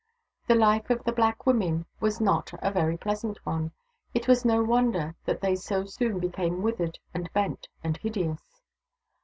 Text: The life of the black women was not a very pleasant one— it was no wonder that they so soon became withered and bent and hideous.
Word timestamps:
The 0.47 0.55
life 0.55 0.89
of 0.89 1.03
the 1.03 1.11
black 1.11 1.45
women 1.45 1.85
was 1.99 2.19
not 2.19 2.51
a 2.59 2.71
very 2.71 2.97
pleasant 2.97 3.37
one— 3.45 3.71
it 4.15 4.27
was 4.27 4.43
no 4.43 4.63
wonder 4.63 5.13
that 5.25 5.41
they 5.41 5.55
so 5.55 5.85
soon 5.85 6.17
became 6.17 6.63
withered 6.63 6.97
and 7.13 7.31
bent 7.33 7.67
and 7.83 7.97
hideous. 7.97 8.63